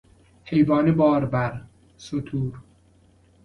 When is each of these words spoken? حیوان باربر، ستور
حیوان 0.43 0.91
باربر، 0.95 1.61
ستور 1.97 2.59